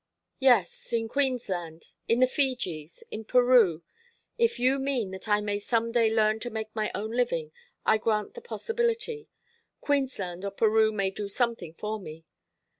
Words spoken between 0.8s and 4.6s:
in Queensland, in the Fijis, in Peru. If